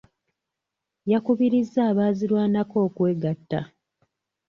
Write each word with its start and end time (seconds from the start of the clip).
Yakubirizza 1.11 1.79
abaazirwanako 1.91 2.75
okwegatta. 2.87 3.59